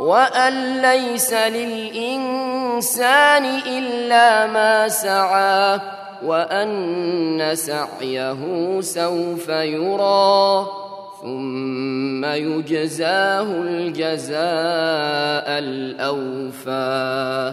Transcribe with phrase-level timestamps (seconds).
[0.00, 2.94] وأن ليس للإنسان
[3.66, 5.80] إلا ما سعى
[6.24, 10.66] وأن سعيه سوف يرى
[11.22, 14.38] ثم يجزاه الجزاء
[15.58, 17.52] الأوفى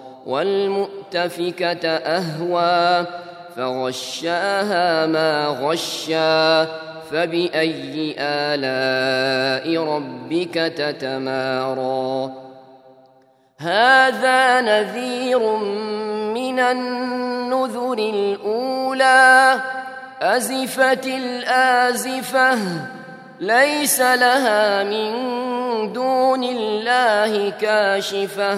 [0.25, 3.05] والمؤتفكة أهوى
[3.57, 6.65] فغشاها ما غشا
[7.11, 12.31] فبأي آلاء ربك تتمارى.
[13.57, 15.55] هذا نذير
[16.33, 19.59] من النذر الأولى
[20.21, 22.57] أزفت الآزفة
[23.39, 25.11] ليس لها من
[25.93, 28.57] دون الله كاشفة.